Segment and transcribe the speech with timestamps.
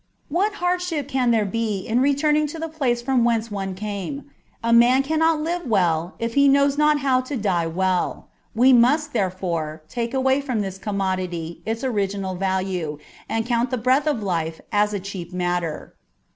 [0.29, 4.31] "What hardship can there be in returning to the place from whence one came?
[4.63, 8.25] a man cannot live well if he knows not how to die well.
[8.55, 12.97] We must, therefore, take away from this commodity its original value,
[13.29, 15.93] and count the breath of life as a cheap matter.